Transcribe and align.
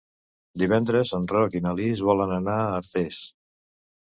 Divendres 0.61 1.11
en 1.17 1.27
Roc 1.33 1.57
i 1.59 1.63
na 1.67 1.75
Lis 1.81 2.03
volen 2.09 2.33
anar 2.39 2.59
a 2.65 2.75
Artés. 2.81 3.21